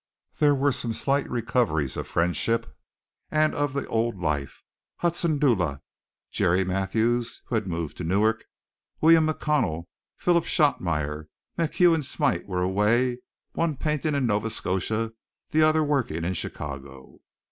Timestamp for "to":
7.97-8.03